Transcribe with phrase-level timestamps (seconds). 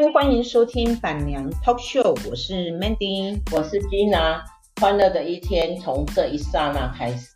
[0.00, 4.42] 嗨，欢迎收听板娘 Talk Show，我是 Mandy，我是 Gina，
[4.80, 7.26] 欢乐的一天从这一刹那开始。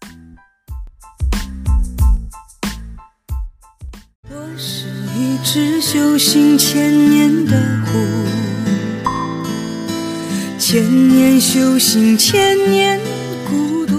[4.30, 4.86] 我是
[5.18, 7.98] 一只修行千年的狐，
[10.56, 13.00] 千年修行千年
[13.44, 13.94] 孤独。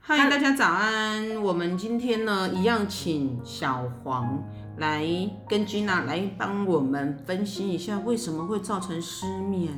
[0.00, 4.42] 嗨，大家早安，我们今天呢一样请小黄。
[4.76, 5.04] 来
[5.48, 9.72] 跟 Gina 来帮我们分析一下为什么会造成失眠，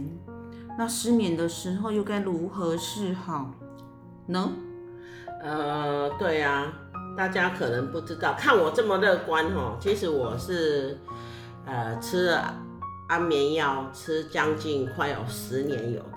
[0.79, 3.51] 那失眠的时候又该如何是好
[4.27, 4.53] 呢？
[5.43, 6.73] 呃，对啊，
[7.17, 10.99] 大家可能不知道，看我这么乐观哦，其实我是
[11.67, 12.55] 呃吃了
[13.09, 16.17] 安眠药，吃将近快有十年有的。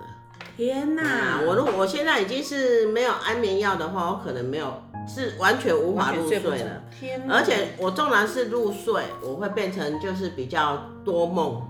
[0.55, 1.41] 天哪！
[1.45, 4.81] 我如果我现在已经是没有安眠药的话，我可能没有。
[5.09, 11.61] 是完全无法入睡了，天，而且我纵然是入睡，我会变成就是比较多梦。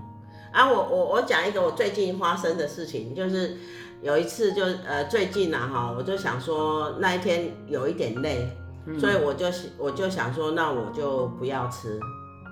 [0.52, 3.56] 啊，我我我讲一个我最近发生的事情，就是
[4.02, 8.46] 有一次就呃最近啊哈，我就想说那一天有一点累，
[8.86, 9.46] 嗯、所以我就
[9.78, 11.98] 我就想说那我就不要吃，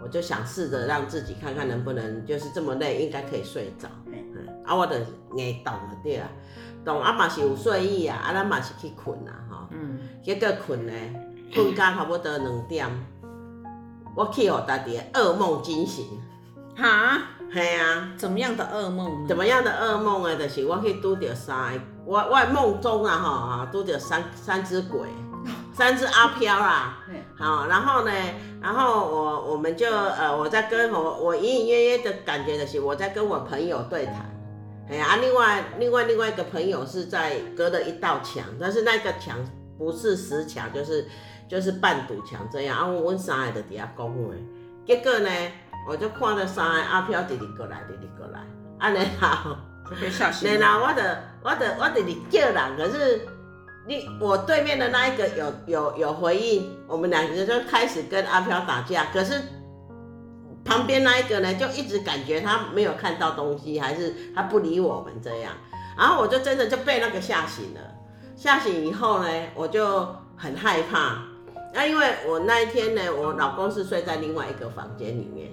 [0.00, 3.88] 我就想试着让自己看看能不能就是这么累应该可以睡着。
[4.06, 5.00] 嗯，啊我的
[5.34, 6.28] 眼动了对啊，
[6.84, 9.57] 动啊嘛是有睡意啊，啊咱嘛是去困啊哈。
[9.70, 9.98] 嗯。
[10.22, 10.92] 结果困呢，
[11.54, 12.86] 困到差不多两点，
[14.14, 16.06] 我去互大家噩梦惊醒。
[16.76, 17.18] 哈？
[17.52, 18.12] 嘿啊。
[18.16, 19.26] 怎么样的噩梦？
[19.26, 20.36] 怎么样的噩梦呢？
[20.36, 25.00] 就是我去拄着三，我我梦中啊哈啊拄着三三只鬼，
[25.72, 26.98] 三只阿飘啦。
[27.36, 28.12] 好，然后呢，
[28.60, 34.30] 然后我我们就呃我在跟我我隐隐约约的感觉的是我在跟我朋友对谈。
[34.90, 39.36] 哎呀，另外另外另外一个朋友是在隔了一道墙，但是那个墙。
[39.78, 41.06] 不是石墙，就是
[41.48, 42.78] 就是半堵墙这样。
[42.78, 44.34] 啊，我三个就底下讲话，
[44.84, 45.30] 结果呢，
[45.88, 48.40] 我就看到三个阿飘直直过来，直直过来。
[48.78, 49.56] 啊，然后，
[50.60, 53.26] 然后我的我的我就直叫人，可是
[53.86, 59.06] 你我对面的那一个有有有回应，我们两个就开始跟阿飘打架。
[59.12, 59.40] 可是
[60.64, 65.52] 旁边那一个呢，就一直感觉他没有看到东西，还是他不理我们这样。
[65.96, 67.80] 然后我就真的就被那个吓醒了。
[68.38, 70.06] 吓醒以后呢，我就
[70.36, 71.18] 很害怕。
[71.74, 75.50] 那、因为我那一天呢，我老公是睡在另外一个房间里面。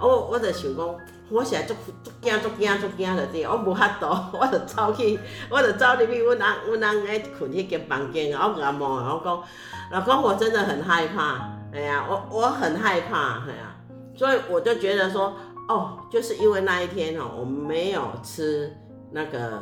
[0.00, 0.96] 我我就想讲，
[1.30, 4.06] 我现在足足惊足惊足惊的啲，我无法度，
[4.38, 5.18] 我就走去，
[5.50, 9.42] 我就走入去阮阿阮阿个困迄间房间，我跟他问，我讲，
[9.90, 11.50] 老公，我真的很害怕。
[11.74, 13.74] 哎呀，我我很害怕，哎呀，
[14.14, 15.34] 所以我就觉得说，
[15.68, 18.72] 哦，就是因为那一天哦，我没有吃
[19.10, 19.60] 那个。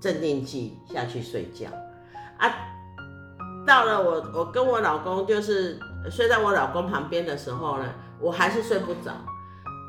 [0.00, 1.66] 镇定剂下去睡觉
[2.38, 2.48] 啊，
[3.66, 5.78] 到了我我跟我老公就是
[6.10, 7.84] 睡在我老公旁边的时候呢，
[8.20, 9.12] 我还是睡不着，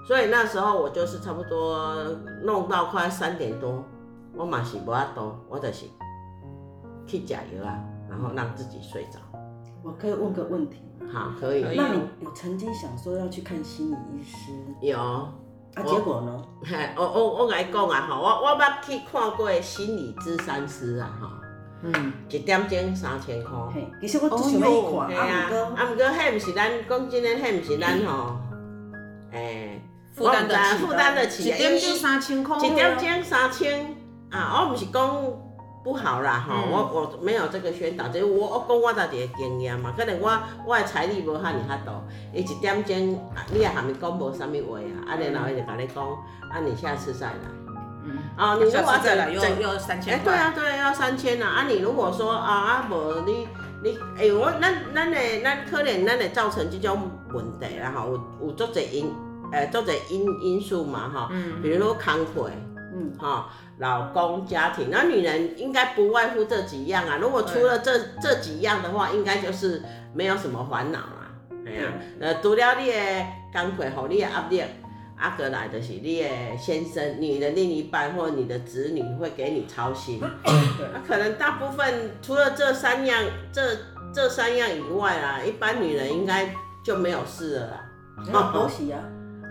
[0.08, 2.06] 所以那时候我就是差不多
[2.44, 3.84] 弄到快三点多，
[4.34, 5.86] 我嘛是无法多，我就是
[7.06, 9.20] 去加油啊，然后让自己睡着。
[9.84, 11.08] 我可以问个问题吗？
[11.12, 11.64] 好，可以。
[11.76, 14.52] 那你有曾经想说要去看心理医师？
[14.82, 15.28] 有。
[15.76, 16.42] 啊，结果呢？
[16.64, 21.28] 嘿，我我我甲你讲啊，吼，我我捌去看过心理咨商师啊，吼，
[21.84, 23.52] 嗯，一点钟三千块。
[23.74, 28.38] 嘿，其实我最想要看，啊，啊，毋过迄毋是咱讲真诶，迄毋是咱吼，
[29.32, 29.82] 诶，
[30.14, 33.96] 负担得起，负担得起，一点钟三千块，一点钟三千，
[34.32, 35.49] 啊，我毋是讲。
[35.82, 40.30] 不好啦，吼、嗯，我我没有这个宣导，就是我我讲我家己的经验嘛，可能我
[40.66, 41.94] 我的财力无遐尔遐大，
[42.34, 42.98] 伊一点钟，
[43.54, 46.04] 你也还没讲无啥物话啊，啊，然后伊就甲你讲，
[46.52, 47.34] 啊，你下次再来，
[48.04, 53.48] 嗯，啊，你如果再来又又三千，哎，对啊对啊，要三千啊，啊，你如果说啊啊无你
[53.82, 59.14] 你，哎、欸，我咱咱的咱可能咱会造成这种问题啦，吼，有有足侪因，
[59.54, 62.52] 呃，足侪因因素嘛，吼，嗯，比如说康亏。
[62.92, 63.48] 嗯，哈，
[63.80, 67.18] 老公、家庭，那女人应该不外乎这几样啊。
[67.20, 69.82] 如果除了这这几样的话，应该就是
[70.14, 71.32] 没有什么烦恼啊。
[71.66, 72.98] 哎呀，呃，除了你的
[73.54, 74.62] 工课和你的压力，
[75.18, 80.22] 阿过来就是你的先生、你的另一半或你的子女会给你操心。
[80.22, 83.24] 那，可能大部分除了这三样，
[83.54, 83.62] 这
[84.14, 86.54] 这三样以外啊，一般女人应该
[86.84, 88.52] 就没有事了啦。
[88.52, 89.00] 恭喜啊！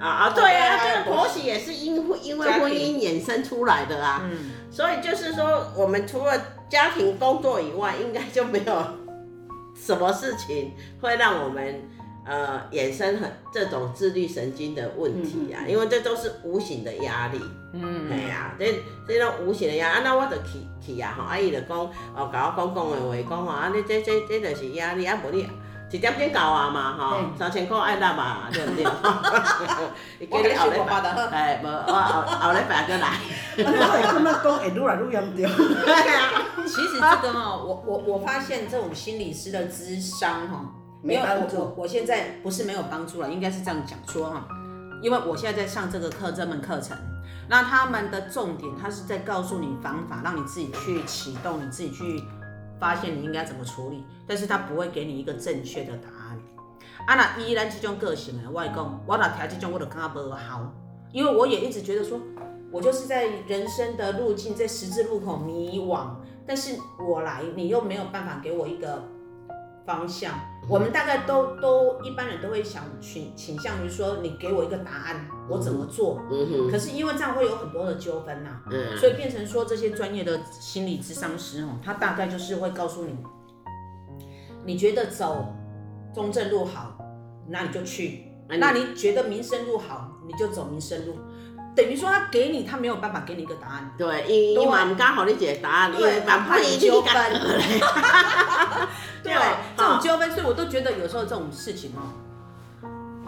[0.01, 8.85] 啊啊，对啊，这个婆媳也是因因为婚姻衍生出来的啊，嗯，所以就是说，我们除了家庭工作以外，应该就没有
[9.75, 11.83] 什么事情会让我们
[12.25, 17.41] 呃衍生很这种自律神经的问题啊，因为这都是无形的压力，
[17.73, 18.75] 嗯，哎呀，这
[19.07, 25.49] 这种无形的压力，啊，那我就去去啊，哈，阿姨就讲，哦，跟我讲讲的话，讲啊，你这这这就是压力，啊，无你。
[25.91, 28.85] 一点钟到啊嘛，吼，三千块爱纳嘛， 对不对？
[30.21, 31.01] 伊 叫你后礼拜，
[31.31, 33.17] 哎，无我后后礼拜再来。
[33.57, 35.49] 我会这么讲，会愈来愈严重。
[36.67, 40.61] 其实这个哈，我我我发现这种心理师的智商哈，
[41.03, 41.75] 没有帮助。
[41.75, 44.47] 我现在不是没有帮助了，应该是这样讲说哈，
[45.03, 46.95] 因为我现在在上这个课这门课程，
[47.49, 52.23] 那他们的重点，他是在告诉你方法，让你自己去启动，你自己去。
[52.79, 56.41] 发现你应该怎么处理，但是他不会给你一个正确的答案。
[57.07, 60.73] 啊，那依然这种个性的，我来讲，我那条这种我就感觉不好，
[61.13, 62.21] 因为我也一直觉得说，
[62.71, 66.09] 我就是在人生的路径，在十字路口迷惘，
[66.47, 69.03] 但是我来，你又没有办法给我一个。
[69.89, 70.39] 方向，
[70.69, 76.21] 我们大概都都一般人都会想倾倾向于说，你给我一个答案，我怎么做？
[76.31, 76.71] 嗯哼。
[76.71, 83.17] 可是因为这样会有很多的纠纷呐，嗯，所以变成说这些专业的心理咨商师哦，他大概就是会告诉你，
[84.67, 85.55] 你觉得走
[86.15, 86.99] 中正路好，
[87.49, 91.15] 那你就去；那你觉得民生路好，你就走民生路。
[91.79, 93.95] 等于说他给你，他没有办法给你一个答案。
[93.97, 97.15] 对，因因为刚好你解答案，因为蛮怕你纠纷。
[99.23, 99.33] 对，
[99.77, 102.11] 这种纠纷，所以我都觉得有时候这种事情哦，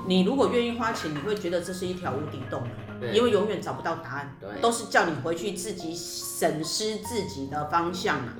[0.04, 2.64] 你如果愿意花钱，你会觉得这是一条无底洞，
[3.12, 8.32] 因为永远找不到答案，都是叫你回去自己审视自己的方向嘛。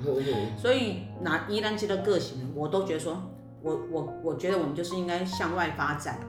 [0.61, 3.17] 所以拿依兰籍的个性，我都觉得说，
[3.61, 6.19] 我我我觉得我们就是应该向外发展。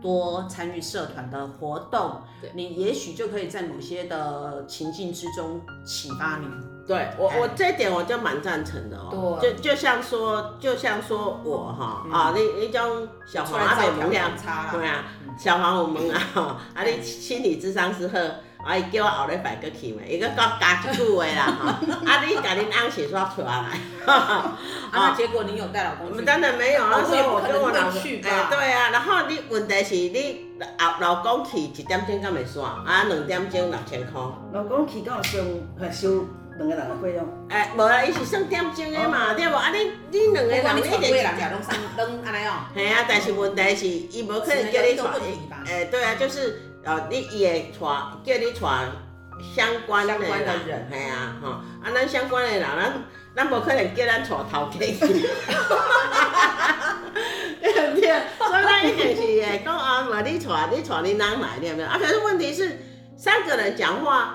[0.00, 2.22] 多参与社团的活动，
[2.54, 6.46] 你也许就可以在某些的情境之中启发你。
[6.86, 9.38] 对我，我这点我就蛮赞成的哦。
[9.40, 14.30] 对，就就像说，就像说我哈啊，你你种小黄阿伯门呀，
[14.72, 15.04] 对啊，
[15.38, 18.18] 小黄我们啊，啊你心理智商是好。
[18.68, 18.76] 啊！
[18.76, 21.68] 伊叫我后礼拜过去嘛，伊搁讲加一句话啦吼。
[22.04, 23.48] 啊，你甲恁翁是煞出来？
[24.04, 24.58] 啊，
[24.92, 26.22] 那结果你有带老公去？
[26.22, 28.20] 当然没有，那时候我跟我老公去。
[28.20, 28.90] 哎，对啊。
[28.90, 32.60] 然后你问题是你老老公去一点钟敢袂煞？
[32.62, 34.20] 啊，两点钟六千块。
[34.52, 35.42] 老公去敢有算
[35.80, 36.26] 还收
[36.58, 37.26] 两个人的费用？
[37.48, 39.54] 哎，无啊，伊是算点钟的嘛，对无？
[39.56, 42.52] 啊，你你两个人你一定是拢三灯安尼哦。
[42.74, 45.72] 嘿啊，但是问题是伊无可能叫你带。
[45.72, 46.64] 哎，对啊，就是。
[46.84, 48.60] 哦，你也带叫你带
[49.54, 50.28] 相关的人，
[50.90, 52.92] 系啊，吼，啊，咱相关的人，咱
[53.36, 54.92] 咱无可能叫咱带头家去，对
[57.90, 58.22] 不对？
[58.38, 61.84] 所以咱一定是诶，讲啊，无你带，你带你哪来，对不对？
[61.84, 62.78] 啊，可是问题是
[63.16, 64.34] 三个人讲话，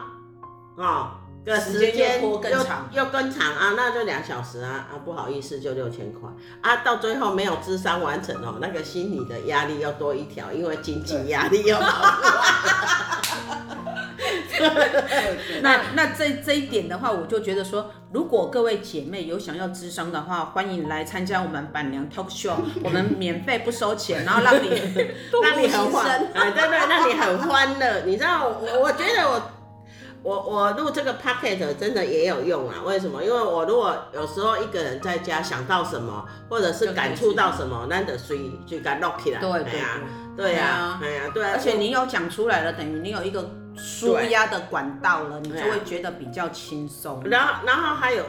[0.78, 1.12] 哦。
[1.46, 6.30] 个时间又更长，又更长啊，那就两小时啊啊，不好意思，就六千块
[6.62, 12.22] 啊，到最后没有智商完成哦，那个心理的压力又多一条，因为经济压力又好。
[15.62, 24.70] 那那这这一点的话，我就觉得说，如果各位姐妹有想要咨商的话，欢迎来参加我们板娘 talk show，我们免费不收钱，然后让你
[25.44, 29.42] 让你很欢，哎对对，让你很欢乐，你知道我我觉得我。
[30.24, 32.76] 我我录这个 podcast 真的也有用啊？
[32.86, 33.22] 为什么？
[33.22, 39.42] 因为我如果有时候一个人在家想到什么，或者是感触到什么，那得随意就给录起来。
[39.42, 39.88] 对对呀，
[40.38, 41.44] 对呀，对呀，对。
[41.44, 47.22] 而且你有讲出来了，等于你有一个舒压的管道了，你就会觉得比较轻松。
[47.26, 48.24] 然后，然后还有，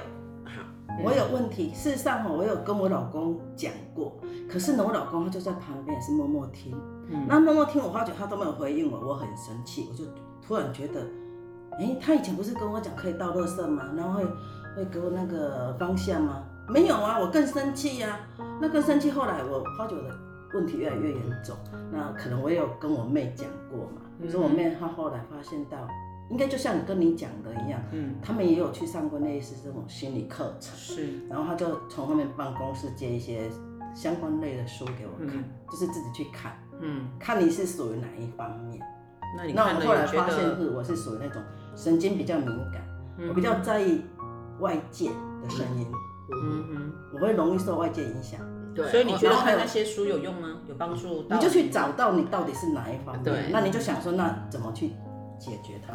[1.04, 1.72] 我有问题。
[1.72, 6.74] 事实上，我有跟我老公讲过，可是呢，我老公他就在旁边也是默默听。
[7.08, 7.24] 嗯。
[7.28, 10.04] 那默默听，我发觉他都没有回应我，我很生气，我就
[10.44, 11.00] 突然觉得。
[11.78, 13.90] 哎，他以前不是跟我讲可以倒垃圾吗？
[13.96, 14.24] 然后会
[14.76, 16.42] 会给我那个方向吗？
[16.68, 18.44] 没有啊，我更生气呀、啊。
[18.60, 20.16] 那更生气，后来我发觉我的
[20.54, 21.56] 问题越来越严重。
[21.92, 25.86] 那可能我也有跟我妹讲过嘛，嗯、所以我妹她后来发现到，
[26.30, 31.26] 应该就像跟你讲的一样，嗯，他们也有去上过类似这种心理课程，是。
[31.28, 33.50] 然后他就从后面办公室借一些
[33.94, 38.80] 相关类的书给我看，嗯、就是自己去看，嗯，看你是属于哪一方面。
[39.36, 41.42] 那你那我后来发现是我是属于那种。
[41.76, 42.82] 神经比较敏感，
[43.18, 44.00] 嗯、我比较在意
[44.60, 45.08] 外界
[45.42, 45.86] 的声音，
[46.32, 48.40] 嗯哼，我会容易受外界影响。
[48.74, 50.56] 对，所以你觉得看那些书有用吗？
[50.66, 51.24] 有帮助？
[51.30, 54.88] 你就去找到你到底是哪一方面，对那你就想说，那怎么去
[55.38, 55.94] 解决它？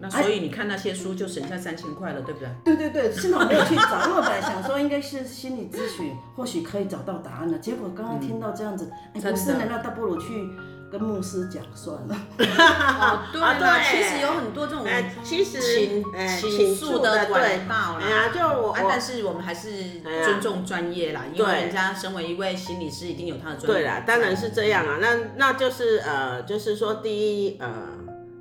[0.00, 2.48] 那所以你看那些书就省下三千块了，对不对？
[2.64, 7.58] 对对对，幸好没有去找，因为我本来想说应该是心理咨询，或许可以找到答案的。
[7.58, 10.48] 结果刚刚听到这样子，哎、嗯，不是，那倒不如去。
[10.90, 12.16] 跟牧师讲算了。
[12.38, 14.86] 哦，对对，其实有很多这种
[15.22, 16.04] 其实请
[16.50, 18.00] 请诉的管道啦。
[18.00, 23.74] 哎呀，就我，但是我们还是尊重专业啦，因为人家身为一位心理师，一定有他的专业。
[23.74, 24.98] 对啦，当然是这样啊。
[25.00, 27.70] 那那就是呃，就是说，第一呃，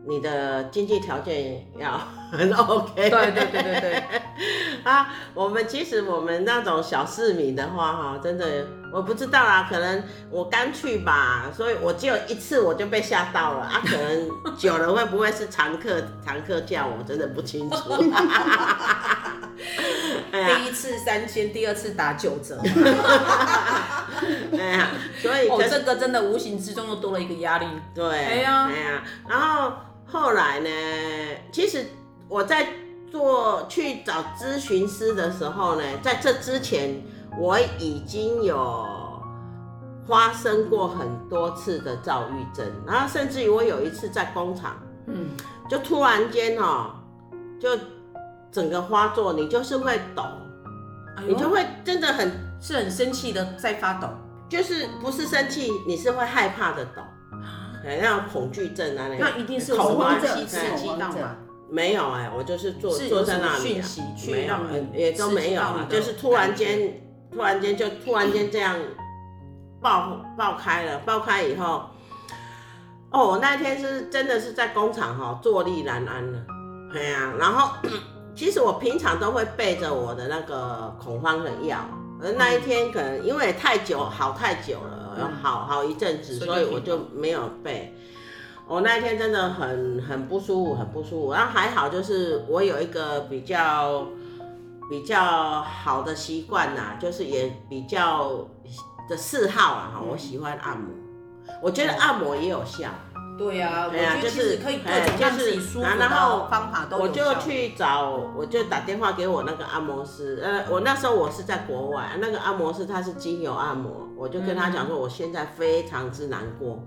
[0.07, 1.99] 你的经济条件要
[2.31, 3.09] 很 OK。
[3.09, 4.03] 对对对对对。
[4.83, 8.45] 啊， 我们其实我们那种小市民的话，哈，真的
[8.93, 16.01] 我不知道啦，可能我刚去吧，所以我只有一次我就被吓到了啊，可能久了会不会是常客？
[16.25, 17.77] 常客叫我真的不清楚。
[20.31, 22.59] 第一次三千，第二次打九折。
[24.57, 27.65] 哎呀，所以哦，这个真的无形之中又多了一个压力。
[27.95, 29.73] 对，哎呀，哎呀，然后
[30.05, 30.69] 后来呢，
[31.51, 31.85] 其实
[32.27, 32.67] 我在
[33.09, 37.01] 做去找咨询师的时候呢，在这之前
[37.39, 38.85] 我已经有
[40.07, 45.29] 发生过很多次的躁郁症，然后甚至于我有一次在工厂，嗯，
[45.69, 46.91] 就突然间哦，
[47.59, 47.69] 就。
[48.49, 50.23] 整个发作，你就是会抖，
[51.17, 54.07] 哎、你就会真的很是很生气的在发抖，
[54.49, 57.01] 就是不是生气，你是会害怕的抖，
[57.85, 61.35] 哎，那种恐惧症啊，那那一定是恐慌症，刺激到嘛？
[61.69, 63.85] 没有哎，我就是坐坐在那里、啊，
[64.27, 64.55] 没有，
[64.93, 68.75] 也都没有，就是突然间，突然间就突然间这样
[69.81, 71.89] 爆爆开了，爆开以后，
[73.11, 76.39] 哦，我那一天是真的是在工厂哈坐立难安了，
[76.93, 77.75] 哎呀，然后。
[78.37, 81.79] 其实我平常都会备着我的那个恐慌的药，
[82.21, 87.91] 而那一天可能因为太久好太久了，要好好一阵子，所以我就没有备。
[88.67, 91.33] 我那一天真的很很不舒服，很不舒服。
[91.33, 94.05] 然后还好，就是我有一个比较
[94.89, 98.47] 比较好的习惯呐，就是也比较
[99.09, 100.89] 的嗜好啊，哈，我喜欢按摩，
[101.61, 102.89] 我觉得按摩也有效。
[103.37, 106.09] 对呀、啊，对呀、啊，就是可以各种让自己舒服的
[106.49, 107.03] 方法都有。
[107.03, 110.41] 我就去找，我就打电话给我那个按摩师。
[110.43, 116.83] 呃，我那时候我是在国外，那个按摩师他是精油按摩，我就跟他讲说，我现在非常之难过，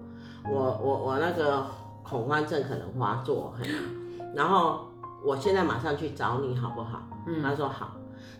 [0.48, 1.66] 我我我那个
[2.02, 3.54] 恐慌症可能发作，
[4.34, 4.88] 然后
[5.24, 7.02] 我现在马上去找你好不好？
[7.26, 7.92] 嗯，他说好，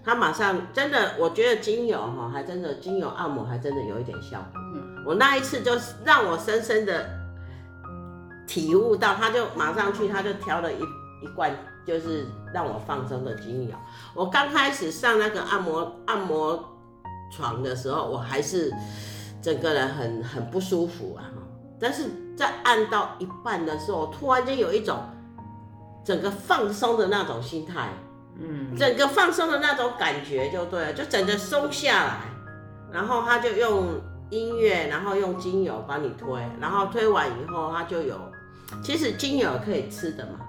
[0.05, 4.61] 他马上真的，我觉得精油哈，还真的精油按摩还真的有一点效果。
[4.75, 7.21] 嗯，我那一次就是让我深深的。
[8.47, 10.83] 体悟到，他就马上去，他就挑了一
[11.23, 13.77] 一罐，就是让我放松的精油。
[14.13, 16.61] 我刚开始上那个按摩按摩
[17.31, 18.75] 床的时候，我还是
[19.41, 21.31] 整个人很很不舒服啊。
[21.81, 22.05] 但是
[22.37, 24.99] 在按到一半的时候，突然间有一种
[26.05, 27.89] 整个放松的那种心态，
[28.39, 32.21] 嗯，整个放松的那种感觉就对了，就整个松下来。
[32.93, 38.17] 然后他就用音乐，然后用精油帮你推，然后推完以后，他就有。
[38.85, 40.47] 其实精油可以吃的嘛，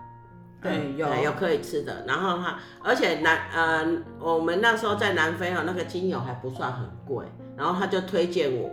[0.61, 2.03] 对，有有可以吃的。
[2.07, 3.83] 然后它，而且南呃，
[4.19, 7.25] 我们那时候在南非哈，那个精油还不算很贵。
[7.57, 8.69] 然后他就推荐我，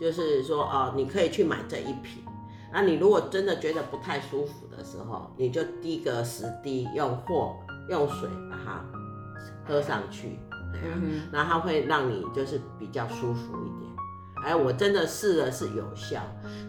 [0.00, 2.22] 就是说哦，你可以去买这一瓶。
[2.72, 7.54] 那你如果真的觉得不太舒服的时候，你就滴个十滴，用或
[7.90, 8.82] 用水把它
[9.66, 10.38] 喝上去，
[10.82, 13.92] 嗯，然后它会让你就是比较舒服一点。
[14.44, 16.20] 哎，我真的试了是有效，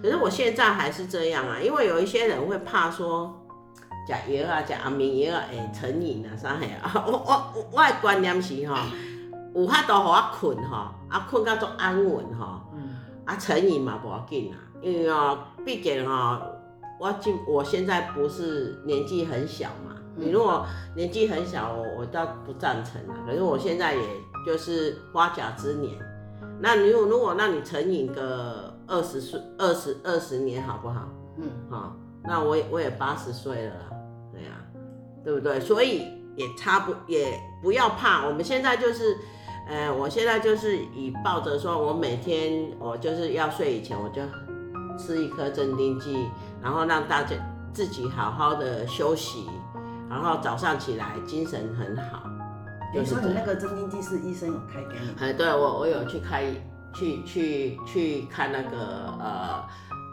[0.02, 3.34] 可是我现在还是这样啊，因为有一些人会怕说，
[4.06, 8.86] 食药啊，食安眠药啊，会成瘾啊，啥嘿啊，我我我的观念是哈，
[9.56, 12.62] 有法度互我困哈，啊困到足安稳哈，
[13.26, 16.42] 啊成瘾嘛不要紧啊，因为哦，毕竟哈，
[17.00, 20.66] 我今我现在不是年纪很小嘛，你如果
[20.96, 24.02] 年纪很小，我我倒不赞成啊，可是我现在也
[24.46, 25.98] 就是花甲之年。
[26.60, 31.10] 那你如果让你成瘾个二十岁、二十二十年，好不好？
[31.38, 33.76] 嗯，好，那我也我也八十岁了，
[34.32, 34.62] 对呀、啊，
[35.26, 35.60] 对不对？
[35.60, 36.04] 所以
[36.36, 38.28] 也差不也不要怕。
[38.28, 39.18] 我们现在就是，
[39.68, 44.22] 呃，我现在就是以抱着说，我每天我就是要睡以前，我就
[44.98, 46.28] 吃一颗镇定剂，
[46.62, 47.36] 然后让大家
[47.74, 49.50] 自己好好的休息，
[50.10, 52.30] 然后早上起来精神很好。
[52.94, 55.16] 你说你那个镇定剂是医生有开给你？
[55.20, 56.44] 哎，对我我有去开，
[56.94, 58.78] 去去去看那个
[59.20, 59.64] 呃，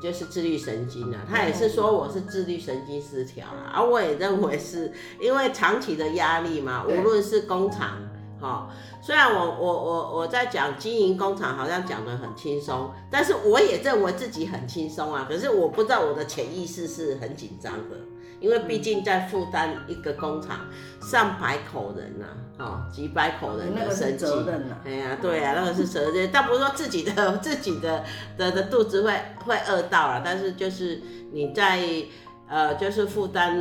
[0.03, 4.91] 就是自律神经啊，他也是说我是自律神经失调啊，而我也认为是
[5.21, 7.99] 因为长期的压力嘛，无论是工厂
[8.41, 8.69] 哈，
[9.03, 17.97] 虽然我我我我在讲经营工厂好像讲得很轻松，但是我也认为自己很轻松啊，可是我不知道我的潜意识是很紧张的。
[18.41, 20.61] 因为毕竟在负担一个工厂
[21.03, 22.25] 上百口人呐、
[22.57, 24.25] 啊，哦，几百口人的生计，
[24.83, 28.03] 哎呀、啊，对啊，那个是责任，但不是说自己的自己的
[28.39, 29.13] 的的肚子会
[29.45, 31.83] 会饿到了，但是就是你在
[32.49, 33.55] 呃，就是负担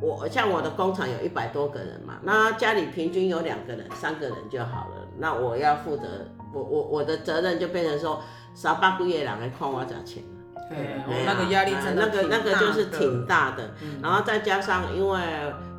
[0.00, 6.06] 我像我的工厂有一百多个人嘛，那家里平均有两个人、三个人就好了，那我要负责，
[6.52, 8.22] 我我我的责任就变成说
[8.54, 10.22] 三百个月人来看我赚钱。
[10.68, 15.20] 对，那个压力真的那个那个就是挺大的，嗯、然后再加上因为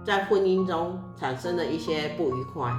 [0.03, 2.71] 在婚姻中产生了一些不愉快。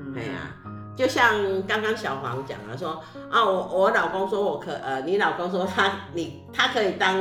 [0.00, 0.56] 嗯，对呀，
[0.96, 1.34] 就像
[1.66, 7.18] 刚刚小黄讲了说啊，我我老公说我可呃，你老公说他你他可以当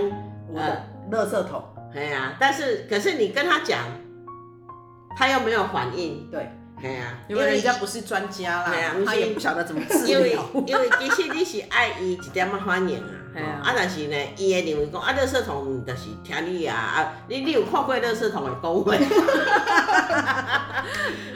[0.55, 1.61] 呃垃圾桶。
[1.95, 3.79] 哎呀，但是可是你跟他讲，
[5.17, 6.27] 他又没有反应。
[6.31, 6.47] 对。
[6.81, 8.73] 哎呀，因为人家不是专家啦，
[9.05, 10.13] 他也不晓得怎么治疗。
[10.13, 10.19] 因
[10.63, 18.93] 为因为其实你是爱伊一点么反应啊，啊但是呢，伊会认为讲啊，垃圾桶就是听你啊，啊，你你有看过垃圾桶的讲话？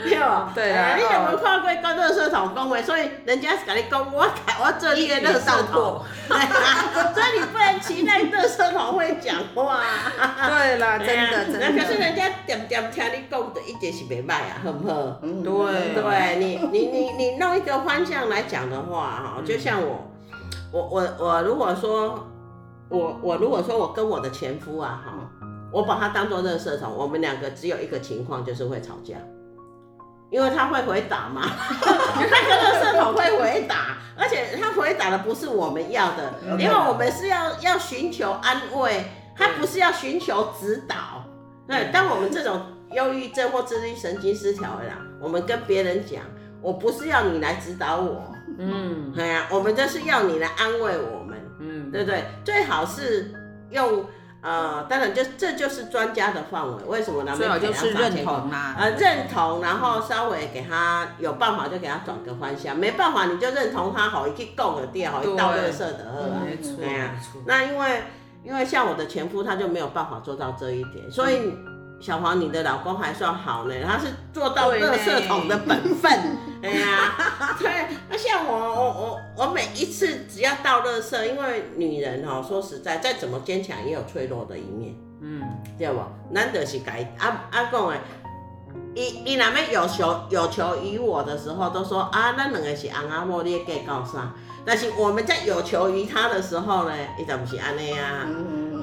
[0.04, 0.52] 对吧？
[0.54, 2.82] 对啊，你有没有看过个垃圾桶讲话？
[2.82, 4.22] 所以人家是跟你讲，我
[4.62, 6.04] 我做你的垃圾桶，
[7.14, 9.82] 所以你不能期待垃圾桶会讲话。
[10.50, 11.72] 对啦，真的真的。
[11.82, 15.20] 可是人家点点听你讲的，一点是袂歹啊，好不好？
[15.22, 20.10] 对，对你，你你你弄一个方向来讲的话，哈，就像我，
[20.74, 22.28] 我我我如果说，
[22.90, 25.14] 我我如果说我跟我的前夫啊，哈，
[25.72, 29.14] 我把他当做热色桶，我们两个只有一个情况就是会吵架，
[30.32, 31.44] 因为他会回答嘛，
[32.18, 39.06] 那个热色桶会回答，而且他回答的不是我们要的，因为我们是要要寻求安慰，
[39.38, 41.24] 他不是要寻求指导，
[41.68, 42.60] 对，当我们这种。
[42.94, 46.22] 忧郁症或自律神经失调了啦，我们跟别人讲，
[46.62, 48.22] 我不是要你来指导我，
[48.58, 52.26] 嗯，对呀，我们就是要你来安慰我们，嗯，对不对？
[52.44, 53.32] 最好是
[53.72, 54.06] 用
[54.42, 57.34] 呃，当然就这就是专家的范围，为什么呢？
[57.36, 67.12] 最好就是认同啊，呃，认同，然后稍微给他有办法就给他转个方向，没办法你就认同他，好一去供了掉，好一倒垃圾的，没错，对呀。
[67.46, 68.04] 那因为
[68.44, 71.54] 因为像我的前夫他就没有办法做到这一点，所以。
[72.04, 76.12] 小黄，你的老公还算好呢，他是做到垃圾桶的本分。
[76.62, 77.72] 哎呀，对，
[78.10, 85.42] 那像我，我我我每一次只要倒垃圾，因为女人哦，说实在，再怎么坚强也有脆弱的一面，嗯，
[85.78, 86.02] 对不？
[86.32, 88.02] 难得是改阿阿公哎，
[88.94, 94.34] 伊伊那边有求有求于我的时候，都说啊，咱两个是翁阿某，你计较啥？
[94.66, 98.28] 但是我们在有求于他的时候呢，伊就不是安尼啊。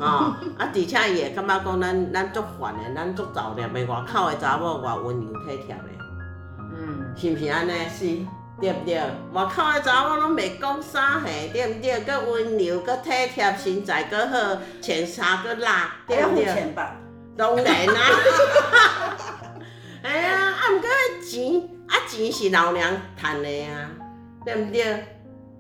[0.01, 5.85] 哦，啊，而且伊会感觉讲咱咱足烦的，咱足造孽的，外口的查某偌温柔体贴的，
[6.75, 7.73] 嗯，是毋是安尼？
[7.91, 8.07] 是，
[8.59, 8.99] 对毋对？
[9.35, 12.01] 外口的查某拢袂讲啥嘿，对毋对？
[12.01, 16.47] 搁温柔，搁体贴，身材搁好，穿衫搁辣，对毋对？
[17.37, 18.01] 当然啦，
[20.03, 20.89] 哎呀，啊，毋过
[21.23, 23.91] 钱，啊钱是老娘赚的啊，
[24.47, 24.83] 对毋对？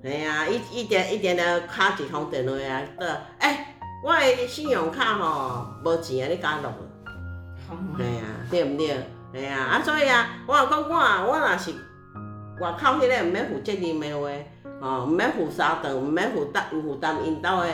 [0.02, 3.66] 哎呀，一一点一点的敲一通电话啊，对，哎。
[4.02, 6.76] 我的信用卡吼无钱啊，你加落了，
[7.98, 8.96] 对啊，对毋对？
[9.32, 11.72] 对啊，啊所以啊，我讲我啊，我若是
[12.60, 14.28] 外口迄个毋免负责任的话，
[14.80, 17.66] 吼毋免负三顿，毋免负担负担因兜的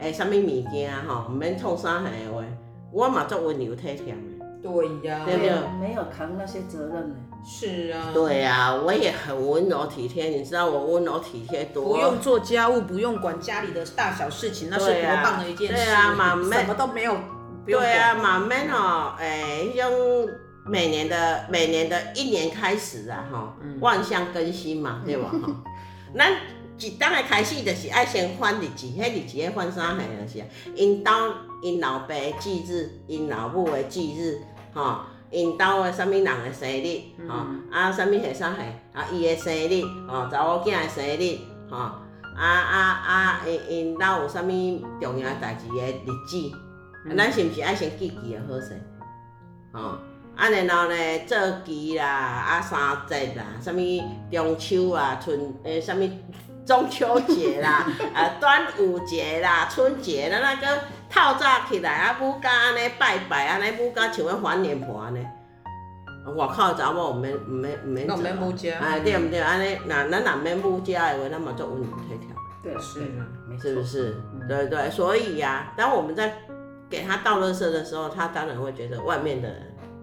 [0.00, 2.42] 诶啥物物件吼，毋免创啥货的话，
[2.90, 4.33] 我嘛足温柔体贴的。
[4.64, 5.52] 对呀，对不对？
[5.78, 7.16] 没有扛那些责任呢。
[7.44, 8.10] 是啊。
[8.14, 11.84] 对啊，我也很温柔体贴，你知道我温柔体贴多。
[11.84, 15.74] 不用做家务，不用管家里的大小事情，那是多棒的一件事。
[15.74, 17.14] 对啊，妈什么都没有。
[17.66, 20.26] 对啊，嘛免哦，诶，用
[20.66, 25.28] 每年的每年的一年开始啊，哈，万象更新嘛，对吧？
[25.30, 25.62] 哈，
[26.16, 26.32] 咱
[26.78, 30.04] 一当的开始就是爱先换日子，迄日子要换啥嘿？
[30.26, 30.42] 就是
[30.74, 31.10] 因兜
[31.62, 34.40] 因老爸的忌日，因老母的忌日。
[34.74, 34.96] 吼，
[35.30, 38.60] 因兜的啥物人的生日，吼，啊，啥物系啥系，
[38.92, 41.38] 啊，伊的生日，吼，查某囝的生日，
[41.70, 46.52] 吼，啊啊啊，因因兜有啥物重要代志的日子，
[47.16, 48.80] 咱是毋是爱先记记诶好势？
[49.72, 49.80] 吼，
[50.36, 53.78] 啊，然后呢，做期啦，啊，三节啦，啥物
[54.30, 56.08] 中秋啊，春，诶，啥物
[56.66, 60.80] 中秋节啦， 啊，端午节啦，春节啦，那个。
[61.14, 65.24] 透早起来啊，母家安尼拜拜，安尼母家像个黄脸婆安尼。
[66.36, 68.16] 外口的查某毋免毋免毋免做。
[68.16, 68.80] 免母家。
[68.80, 69.38] 哎，对毋对？
[69.38, 72.28] 安尼，那咱若免母家的话，那么做温柔体贴。
[72.64, 73.00] 对，是，
[73.60, 74.16] 是不是？
[74.48, 76.34] 对对，所以呀，当我们在
[76.90, 79.48] 给他倒垃圾的时候，他当然会觉得外面的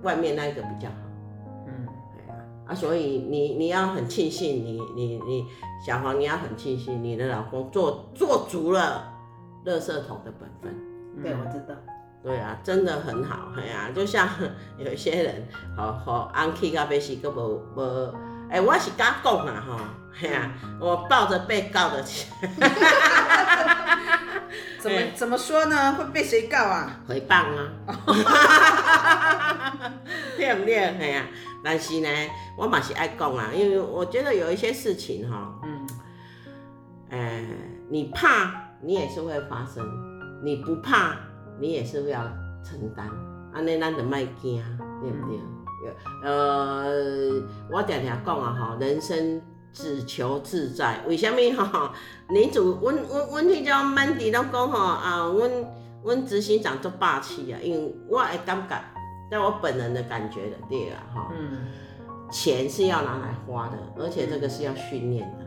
[0.04, 0.95] 外面那个比较好。
[1.67, 2.39] 嗯，对啊。
[2.67, 5.45] 啊，所以你你要很庆幸，你你你
[5.86, 9.12] 小黄，你要很庆幸你的老公做做足了
[9.65, 10.91] 垃圾桶的本分。
[11.24, 11.74] 对，我知道。
[12.24, 14.30] 对啊，真的很好，哎呀、啊，就像
[14.78, 18.13] 有一些人，好好安去到要死，都无无，
[18.47, 19.76] 哎，我是敢讲啦，吼，
[20.21, 22.32] 哎呀，我抱着被告的钱，
[24.78, 25.93] 怎么怎么说呢？
[25.97, 27.00] 会被谁告啊？
[27.10, 27.71] 诽谤啊，
[30.38, 30.78] 对不对？
[30.78, 31.26] 哎呀，
[31.63, 32.08] 但是呢，
[32.56, 35.88] 我嘛是爱讲啊，因为我觉得有一些事情哈，嗯，
[37.10, 37.43] 哎，
[37.89, 38.52] 你怕，
[38.84, 40.11] 你也是会发生。
[40.44, 41.16] 你不怕，
[41.60, 42.22] 你也是会要
[42.64, 43.10] 承担，
[43.54, 44.64] 安尼咱就莫惊，
[45.02, 45.40] 对不对？
[46.24, 49.42] 呃，我常常讲啊，哈，人生
[49.74, 51.02] 只求自在。
[51.08, 51.94] 为什么哈？
[52.30, 55.52] 女主，阮阮阮迄种满地拢讲吼啊，阮
[56.04, 58.82] 阮执行长做霸气啊，因为我会感觉，
[59.32, 61.32] 在我本人的感觉的对啊，哈。
[61.32, 61.68] 嗯。
[62.32, 65.46] 钱是要拿来花的，而且这个是要训练的。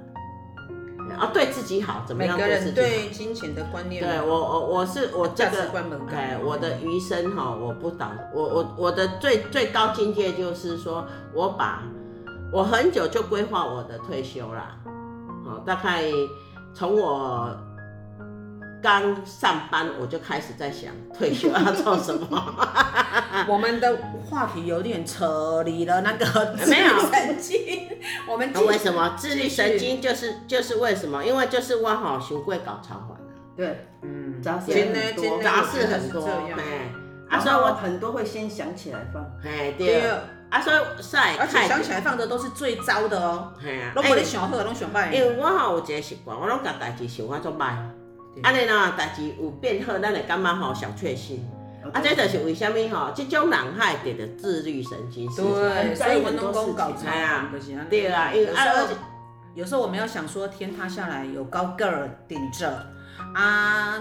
[1.18, 5.70] 啊，对自己好，怎么样对自己对金钱的观念，对我我我是我这个，
[6.12, 11.82] 哎，我的余生哈，我不倒，我我我的最最高境界就是说，我把
[12.52, 14.76] 我很久就规划我的退休啦，
[15.44, 16.04] 好，大概
[16.74, 17.56] 从我。
[18.84, 22.28] 刚上班我就开始在想退休 要做什么。
[23.48, 27.88] 我们的话题有点扯离了，那个 自律神经。
[28.28, 31.24] 我们为什么自律神经就是就是为什么？
[31.24, 33.14] 因为就是我好循规蹈常还
[33.56, 36.26] 对，嗯，杂事很多，杂事很多。
[36.28, 36.92] 哎，
[37.30, 39.24] 啊，所以我很多会先想起来放。
[39.42, 40.02] 哎，对。
[40.50, 43.50] 啊，所以晒，而且想起来放的都是最糟的哦。
[43.62, 43.92] 系啊。
[43.94, 45.10] 拢无咧想好，拢想歹。
[45.10, 47.74] 因为我好有一个习惯，我拢甲代志想法做歹。
[48.42, 51.44] 安尼呢，代志有变好，咱会感觉吼小确幸。
[51.92, 55.50] 啊，这就是为什么吼，这种人害得的自律神经失调。
[55.52, 57.50] 对，所以我们都讲搞错啊。
[57.90, 58.94] 对啊，因为啊，而且
[59.54, 62.86] 有时候我们要想说，天塌下来有高个儿顶着
[63.34, 64.00] 啊，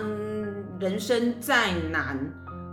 [0.79, 2.17] 人生再难，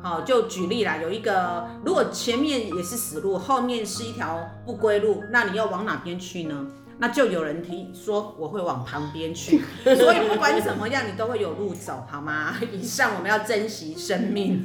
[0.01, 6.67] 好，就举例啦，有一个，如果前面也是死路，后面是一条不归路，那你要往哪边去呢？
[7.03, 12.55] 那就有人提说我会往旁边去， 所以不管怎么样，你都会有路走，好吗？
[12.71, 14.63] 以上我们要珍惜生命。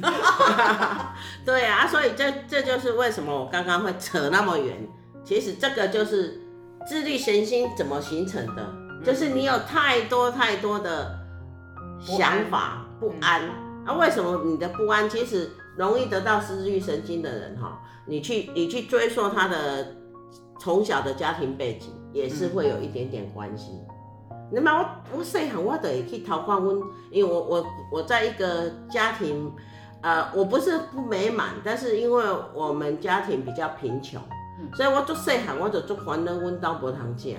[1.46, 4.86] 对啊，所以这这就是为什么我刚刚会扯那么远。
[5.24, 6.38] 其实这个就是
[6.86, 11.18] 自律神经怎么形成的，就是你有太多太多的
[11.98, 13.92] 想法不安，不安啊？
[13.98, 17.80] 为什么你的不安其实容易得到自律神经的人哈？
[18.06, 19.96] 你去你去追溯他的
[20.60, 21.92] 从小的家庭背景。
[22.16, 23.78] 也是会有一点点关系。
[24.50, 24.72] 那么
[25.12, 26.76] 我我细汉我都会去偷看阮，
[27.10, 29.52] 因为我我我在一个家庭，
[30.00, 32.24] 呃，我不是不美满，但是因为
[32.54, 34.20] 我们家庭比较贫穷，
[34.74, 37.36] 所以我做细汉我就做烦恼，阮兜无通食。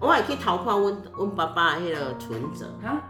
[0.00, 2.66] 我会去偷看阮阮爸爸迄个存折。
[2.84, 3.00] 啊？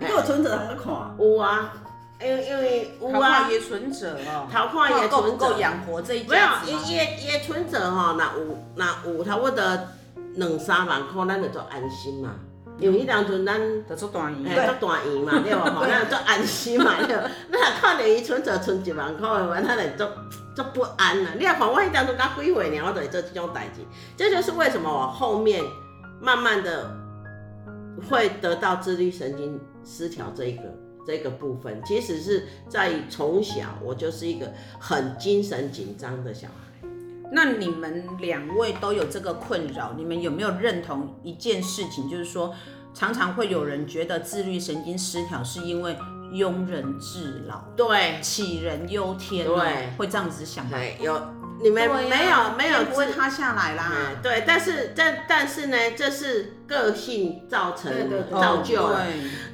[0.00, 1.16] 你有存折通去看？
[1.18, 1.74] 有啊，
[2.20, 3.12] 因为因为有啊。
[3.12, 4.46] 投看伊存折哦。
[4.52, 5.30] 投看伊存折。
[5.30, 6.80] 够够养活这一家子吗？
[6.86, 9.78] 伊伊野存折吼，那有那有差不多
[10.34, 12.30] 两三万块，咱就做安心嘛。
[12.78, 15.64] 因为迄当阵咱就做大姨，做大姨嘛，对吧？
[15.74, 17.16] 吼， 咱就做安心嘛，对。
[17.50, 20.12] 那看到伊存者存一万块的话，咱就做
[20.54, 21.30] 做不安啦。
[21.36, 23.80] 你若看我迄当阵刚几岁呢，我就会做这种代志。
[24.16, 25.64] 这就是为什么我后面
[26.20, 26.88] 慢慢的
[28.08, 30.62] 会得到自律神经失调这一个。
[31.06, 36.88] 这个部分其实是在于从小我就是一个很精神紧张的小孩。
[37.30, 42.08] 那你们两位都有这个困扰，你们有没有认同一件事情？
[42.08, 42.54] 就是说，
[42.94, 45.94] 常常会有人觉得自律神经失调是因为
[46.32, 50.70] 庸人自扰，对，杞人忧天，对，会这样子想吗？
[50.72, 51.37] 对，有。
[51.60, 53.90] 你们没有、啊、没有不会塌下来啦。
[53.90, 57.92] 嗯、对，但是但但是呢，这是个性造成
[58.30, 59.04] 造就了。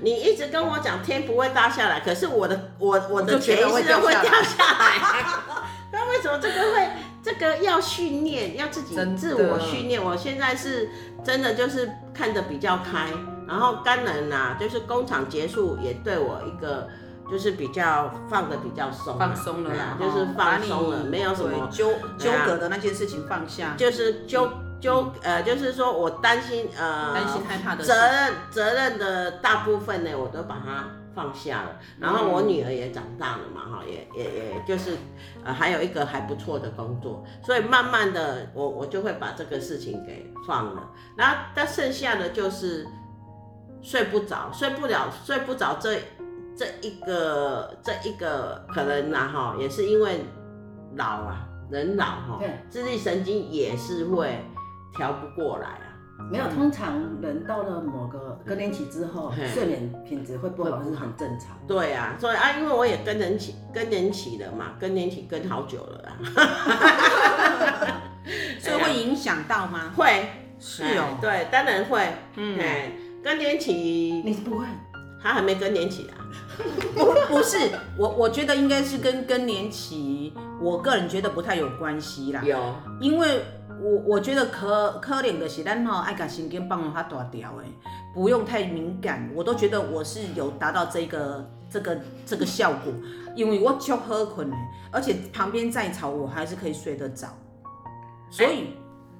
[0.03, 5.25] 你一直跟我讲天不会塌下来，可是我的我我的潜意识会掉下来。
[5.93, 6.89] 那为什么这个会？
[7.23, 10.03] 这个要训练，要自己自我训练。
[10.03, 10.91] 我现在是
[11.25, 13.09] 真的就是看得比较开，
[13.49, 16.87] 然后肝能啊，就是工厂结束也对我一个。
[17.31, 24.49] 就是比较放的比较松，放松了啦，就是放松了，没有什么纠纠葛的那件事情放下，就是纠
[24.81, 30.85] 纠呃，就是说我担心呃，担心害怕的责任责任的大部分呢，我都把它
[31.15, 31.77] 放下了。
[31.99, 34.97] 然后我女儿也长大了嘛，哈，也也也就是
[35.43, 40.91] 呃，还有一个还不错的工作，所以慢慢的我我就会把这个事情给放了。
[41.17, 42.87] 然后但剩下的就是
[43.81, 45.99] 睡不着，睡不了，睡不着这。
[46.57, 50.25] 这一个这一个可能呐哈，也是因为
[50.97, 52.41] 老啊，人老哈，
[52.71, 54.39] 自律神经也是会
[54.97, 55.91] 调不过来啊。
[56.31, 61.59] 没有，通常人到了某个更年期之后，睡眠品质会不好是很正常。
[61.67, 66.15] 对啊，所以啊，因为我也更年期更年期了嘛，更年期更好久了 啊。
[68.61, 69.93] 所以会影响到吗？
[69.97, 70.25] 会，
[70.61, 72.01] 是哦，对，当然会。
[72.37, 72.59] 嗯，
[73.23, 74.65] 更年期你不会，
[75.25, 76.13] 他还没更年期啊。
[76.95, 77.59] 不不是，
[77.97, 82.43] 我我觉得应该是跟更年期，我个人觉得不太有关系啦。
[82.45, 82.57] 有，
[83.01, 83.43] 因为
[83.81, 87.65] 我我觉得可可怜的是咱吼爱把神经放得较大条诶。
[88.15, 92.93] 不用太敏感，我都觉得我是有达到这个这个这个效果，
[93.35, 94.57] 因为我就喝困呢，
[94.93, 97.29] 而且旁边再吵我还是可以睡得着，
[98.31, 98.49] 所以。
[98.51, 98.67] 欸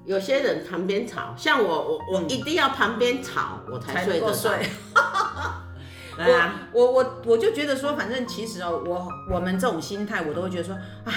[0.05, 4.51] 有些人旁边吵，像我，我我一定要旁边吵，嗯、我才睡得睡。
[6.17, 10.73] 对啊，我我我就觉得说，反正其实哦，我我们这种心态，我都会觉得说，
[11.03, 11.13] 啊，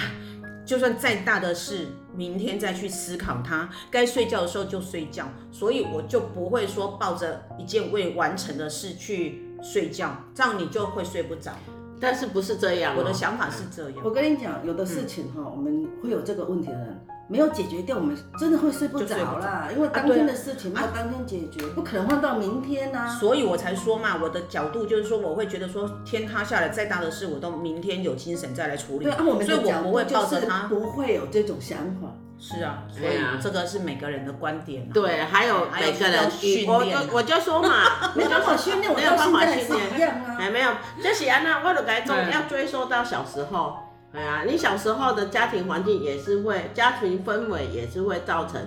[0.65, 11.53] 就算再大的事，明天再去思考它，该睡觉的时候就睡觉，所以我就不会说抱着一件未完成的事去睡觉，这样你就会睡不着。
[11.99, 12.97] 但是不是这样、哦？
[12.99, 13.99] 我的想法是这样。
[14.03, 16.99] 我跟你讲，有的事情哈、嗯，我们会有这个问题的人。
[17.31, 19.69] 没有解决掉，我们真的会睡不着啦。
[19.71, 23.07] 因为当天的事情没有当天解决，啊、不可能换到明天呐、啊。
[23.07, 29.03] 所以我才说嘛，我的角度就是说，我会觉得说，天塌下来再大的事，我都明天有精神再来处理。
[29.03, 32.11] 对啊，我们所以我不会抱着他，不会有这种想法。
[32.39, 34.93] 是啊，所以这个是每个人的观点、啊。
[34.93, 37.03] 对，还有每个人训练、啊。
[37.11, 40.09] 我我就说嘛， 没办法训练，没有办法训练。
[40.39, 40.71] 哎，没有，
[41.03, 43.77] 就是安娜，我就该说要追溯到小时候。
[44.11, 48.59] 对啊，你小时候的家庭环境也是会，家庭氛围也是会造成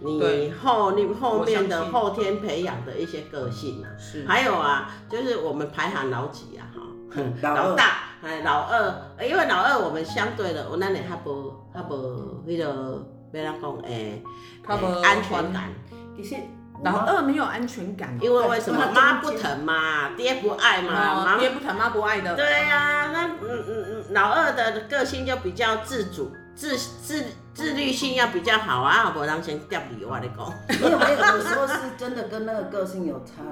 [0.00, 3.88] 你后你后面的后天培养的一些个性啊。
[3.98, 4.26] 是。
[4.26, 6.68] 还有啊，就是我们排行老几啊？
[6.74, 7.22] 哈，
[7.54, 14.22] 老大，哎，老二，因为老二我们相对的，我那里还不还不那个，别人讲，诶，
[14.62, 15.70] 他不安全感，
[16.16, 16.36] 其实。
[16.82, 18.90] 老二没有安全感，因为为什么？
[18.94, 22.34] 妈不疼嘛，爹不爱嘛，哦、爹不疼，妈不爱的。
[22.34, 30.80] 对呀、啊，那嗯嗯嗯，老二的个性就比较自主、自自自律性要比较好啊，不然先掉笔我的讲。
[30.80, 33.42] 没有没有，有时候是真的跟那个个性有差。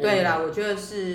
[0.00, 1.14] 对啦，我觉得是，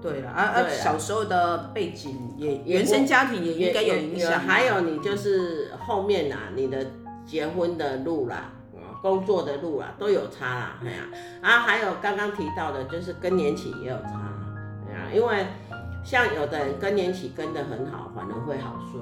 [0.00, 4.38] 对啦，啊啊，小时候的背景也原生家庭也应该有影响。
[4.38, 6.86] 还有你就是后面啊，你的
[7.26, 8.52] 结婚的路啦。
[9.02, 11.02] 工作的路啦都有差啦，哎呀，
[11.42, 14.32] 啊还有刚刚提到的，就是更年期也有差，
[14.88, 15.46] 哎呀，因为
[16.02, 19.00] 像有的人更年期跟得很好，反而会好睡，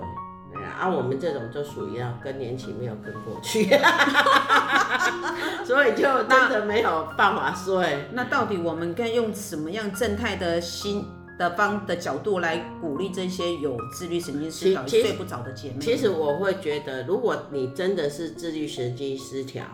[0.55, 3.65] 哎呀，啊我们这种就属于要更年期没有跟过去，
[5.65, 8.09] 所以就真的没有办法睡。
[8.13, 11.07] 那到底我们该用什么样正态的心
[11.39, 15.79] 的方的角度来鼓励这些有自律神经失调、睡不着的姐妹？
[15.81, 19.65] 其实我会觉得，如果你真的是自律神经失调，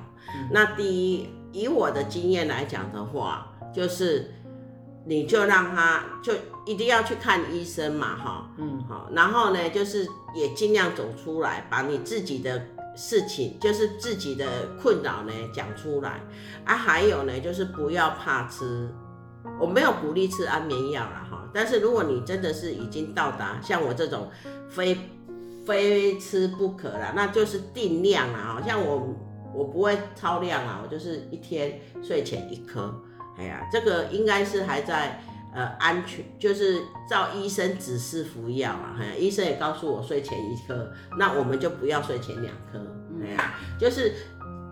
[0.51, 4.33] 那第一，以我的经验来讲的话，就是
[5.05, 6.33] 你就让他就
[6.67, 12.63] 一定要去看医生嘛，哈，嗯，好，然后呢，就是也尽量走出来，把你自己的
[12.95, 14.47] 事情，就是自己的
[14.81, 16.21] 困扰呢讲出来，
[16.65, 18.89] 啊，还有呢，就是不要怕吃，
[19.59, 24.31] 我没有鼓励吃安眠药了哈，但是如果你真的是已经到达像我这种
[24.69, 24.97] 非
[25.67, 29.15] 非吃不可了，那就是定量啊，好像我。
[29.53, 32.95] 我不会超量啊，我就是一天睡前一颗。
[33.37, 35.21] 哎呀，这个应该是还在
[35.53, 38.95] 呃安全，就是照医生指示服药啊。
[39.01, 42.79] 哎呀，医生也告诉我睡前一颗，那我们就不要睡前两颗。
[43.25, 44.13] 哎呀，就是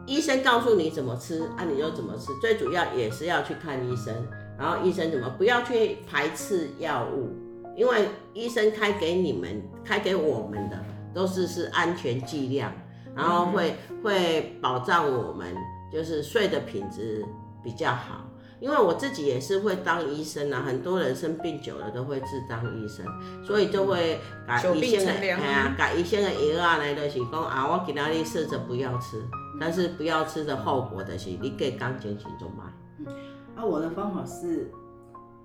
[0.06, 2.26] 医生告诉你怎么吃，啊你就怎么吃。
[2.40, 4.14] 最主要也是要去看医生，
[4.58, 7.30] 然后医生怎么不要去排斥药物，
[7.76, 10.76] 因为医生开给你们、开给我们的
[11.14, 12.72] 都是是安全剂量。
[13.16, 15.52] 然后会会保障我们
[15.92, 17.24] 就是睡的品质
[17.64, 18.24] 比较好，
[18.60, 23.04] 因为我自己也是会当医生啊，很多人生病久了都会自当医生，
[23.44, 29.20] 所以就会改医生的哎呀，改医生的药啊来的是讲啊，我给他你试着不要吃，
[29.58, 32.48] 但是不要吃的后果的是你给刚进行中
[33.58, 33.62] 嘛。
[33.62, 34.70] 啊，我的方法是，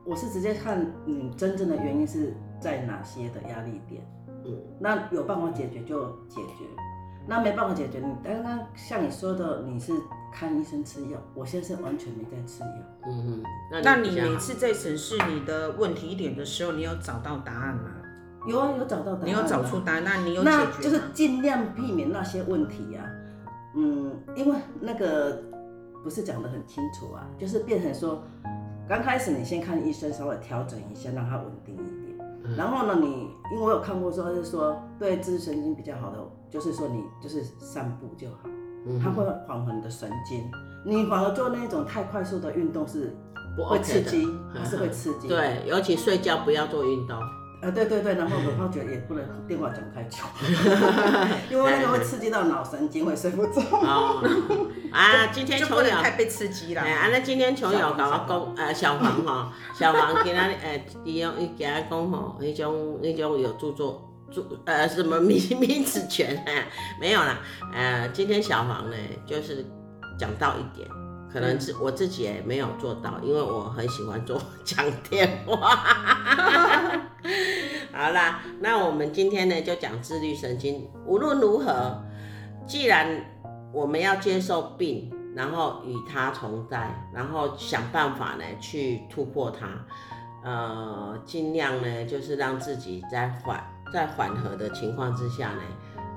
[0.06, 4.02] 我是直接看你真正的原因是在哪些的压力点，
[4.46, 6.66] 嗯，那有办法解决就解决。
[7.26, 8.00] 那没办法解决。
[8.00, 9.94] 你刚刚像你说的，你是
[10.34, 12.68] 看医生吃药，我现在是完全没在吃药。
[13.08, 17.90] 嗯哼，那你，那你每次在审视你的问题点的时候，你有找到答案吗？
[18.46, 19.26] 有啊，有找到答案。
[19.26, 20.58] 你有找出答案，那你有解决？
[20.58, 23.08] 那就是尽量避免那些问题呀、啊。
[23.76, 25.42] 嗯，因为那个
[26.04, 28.22] 不是讲得很清楚啊，就是变成说，
[28.88, 32.58] 刚开始你先看医生，稍微调整一下，让它稳定一点。
[32.58, 36.18] 然后呢，你因为我有看过说，就是说对自律神经比较好的，
[36.50, 38.50] 就是说你就是散步就好，
[39.02, 40.44] 它会缓和你的神经。
[40.86, 43.16] 你反而做那种太快速的运动是
[43.56, 45.30] 不会刺激，还是会刺激。
[45.30, 47.18] 对，尤其睡觉不要做运动。
[47.64, 50.18] 啊，对对对，然后我发觉也不能电话讲太久，
[51.50, 53.62] 因为那个会刺激到脑神经，会睡不着。
[53.72, 54.22] 哦，
[54.92, 56.82] 啊，今天琼瑶太被刺激了。
[56.82, 66.44] 哎，啊，那今天琼友跟我讲，呃，小黄哈，小黄今天呃，利用伊今日讲吼，那种那种有著作著呃什么名 名词权，
[67.00, 67.40] 没有啦。
[67.74, 69.66] 呃，今天小黄呢，就是
[70.20, 70.86] 讲到一点。
[71.34, 75.58] 可能是我自己也没有做到，因为我很喜欢做 讲电话。
[77.92, 80.88] 好啦，那我们今天呢就讲自律神经。
[81.08, 82.04] 无论如何，
[82.68, 83.26] 既然
[83.74, 89.68] 我们要接受病，然后与它同在，然后想办法呢去突破它，
[90.44, 95.62] 呃，尽量呢就是让自己在缓在缓和的情况之下呢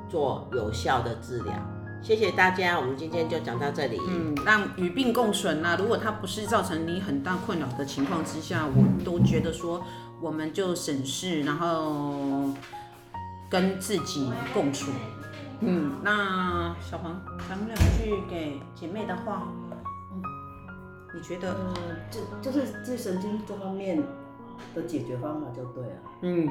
[0.09, 1.55] 做有效的治疗。
[2.03, 4.01] 谢谢大家，我们今天就讲到这里。
[4.09, 9.83] 嗯，让与病共存啊，如果它不是造成你很大困扰的情况之下，我都觉得说。
[10.19, 12.49] 我们就省事，然后
[13.51, 14.91] 跟自己共处。
[15.61, 19.47] 嗯，那小黄，咱们两句给姐妹的话，
[20.11, 20.23] 嗯，
[21.15, 21.55] 你觉得？
[21.55, 24.03] 嗯，就就是自神经这方面
[24.75, 25.93] 的解决方法就对了。
[26.23, 26.49] 嗯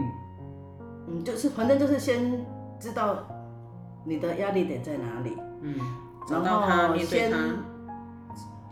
[1.08, 2.46] 嗯，就是反正就是先
[2.80, 3.18] 知道
[4.06, 5.36] 你的压力点在哪里。
[5.62, 5.76] 嗯，
[6.30, 7.34] 然后先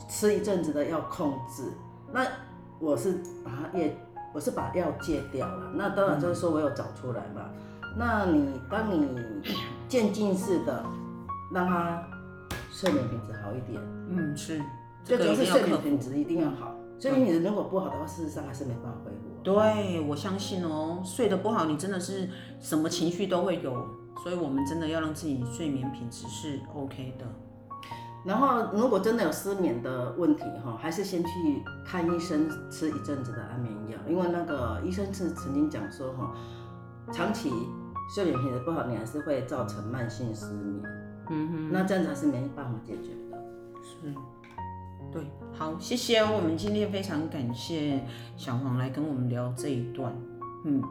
[0.07, 1.63] 吃一阵子的药控制。
[2.13, 2.25] 那
[2.79, 3.93] 我是把它也。
[4.35, 7.51] 我是把药戒掉了，那当然就是说我有找出来嘛。
[7.83, 9.07] 嗯、那你当你
[9.87, 10.83] 渐进式的
[11.53, 12.01] 让他
[12.71, 14.59] 睡眠品质好一点，嗯，是，
[15.03, 16.73] 最主要是睡眠品质一定要好。
[16.99, 19.43] 睡眠品质如果不好的话，事实上还是没办法恢复。
[19.43, 22.27] 对，我相信哦，睡得不好，你真的是
[22.59, 23.87] 什么情绪都会有，
[24.21, 27.25] 所以我们真的要让自己睡眠品质是 OK 的。
[28.25, 36.33] 然后，如果真的有失眠的问题，哈，还是先去看医生，吃一阵子的安眠药，因为那个医生是曾经讲说，哈，
[37.11, 37.51] 长期
[38.15, 40.81] 睡眠品质不好，你还是会造成慢性失眠。
[41.29, 43.37] 嗯哼，那这样子还是没办法解决的。
[43.83, 44.13] 是，
[45.11, 45.21] 对，
[45.51, 46.29] 好，谢谢哦。
[46.33, 48.05] 我们今天非常感谢
[48.37, 50.15] 小黄来跟我们聊这一段。
[50.63, 50.81] 嗯，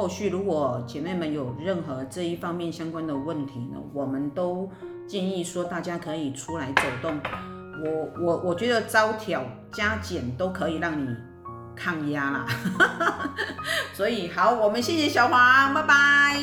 [0.00, 4.66] 后续如果姐妹们有任何这一方面相关的问题呢，我们都。
[5.06, 7.20] 建议说大家可以出来走动，
[7.84, 11.08] 我我我觉得招挑加减都可以让你
[11.76, 12.46] 抗压啦，
[13.92, 16.40] 所以好，我们谢谢小黄，拜拜。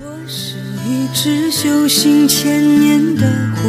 [0.00, 3.24] 我是一只修行千年的
[3.56, 3.68] 狐，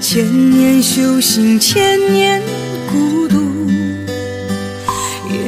[0.00, 2.40] 千年修行千年
[2.88, 3.23] 孤，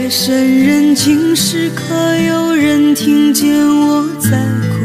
[0.07, 4.41] 夜深人静时，可有人听见我在
[4.71, 4.79] 哭？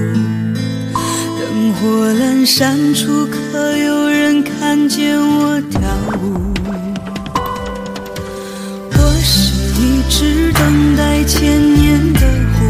[1.37, 5.79] 灯火阑珊处，可有人看见我跳
[6.23, 6.41] 舞？
[8.93, 12.21] 我是一只等待千年的
[12.55, 12.65] 狐，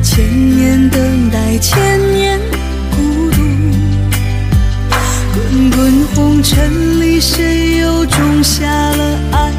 [0.00, 0.24] 千
[0.56, 1.76] 年等待，千
[2.14, 2.40] 年
[2.92, 3.42] 孤独。
[5.34, 9.52] 滚滚红尘里，谁又种下了爱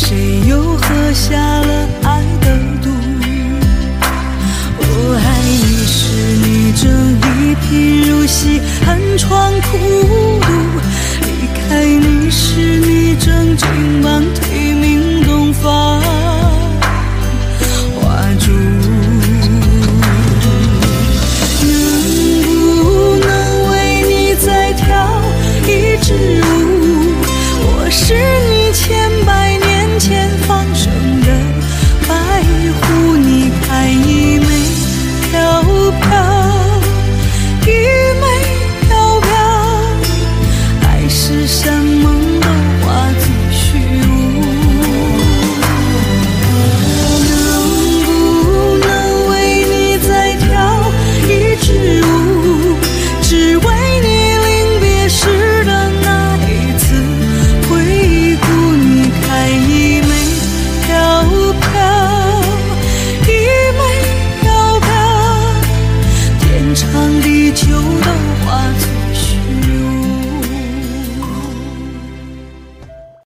[0.00, 2.88] 谁又喝下了爱的毒？
[4.78, 4.82] 我
[5.16, 6.00] 爱你时，
[6.36, 7.56] 你正一？
[7.66, 9.76] 贫如洗，寒窗苦
[10.40, 10.46] 读，
[11.26, 13.66] 离开你时，你正金
[14.00, 14.40] 榜题